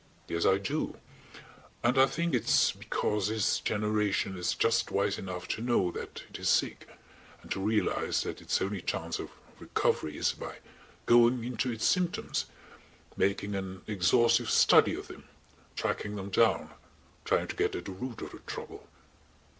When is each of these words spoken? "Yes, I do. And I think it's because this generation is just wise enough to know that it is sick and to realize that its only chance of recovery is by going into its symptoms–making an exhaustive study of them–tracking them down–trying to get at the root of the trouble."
"Yes, 0.27 0.47
I 0.47 0.57
do. 0.57 0.97
And 1.83 1.95
I 1.95 2.07
think 2.07 2.33
it's 2.33 2.71
because 2.71 3.27
this 3.27 3.59
generation 3.59 4.35
is 4.35 4.55
just 4.55 4.89
wise 4.89 5.19
enough 5.19 5.47
to 5.49 5.61
know 5.61 5.91
that 5.91 6.23
it 6.27 6.39
is 6.39 6.49
sick 6.49 6.89
and 7.43 7.51
to 7.51 7.59
realize 7.61 8.23
that 8.23 8.41
its 8.41 8.59
only 8.63 8.81
chance 8.81 9.19
of 9.19 9.29
recovery 9.59 10.17
is 10.17 10.31
by 10.31 10.55
going 11.05 11.43
into 11.43 11.71
its 11.71 11.85
symptoms–making 11.85 13.53
an 13.53 13.83
exhaustive 13.85 14.49
study 14.49 14.95
of 14.95 15.07
them–tracking 15.07 16.15
them 16.15 16.31
down–trying 16.31 17.47
to 17.49 17.55
get 17.55 17.75
at 17.75 17.85
the 17.85 17.91
root 17.91 18.23
of 18.23 18.31
the 18.31 18.39
trouble." 18.47 18.87